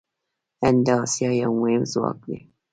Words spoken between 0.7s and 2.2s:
د اسیا یو مهم ځواک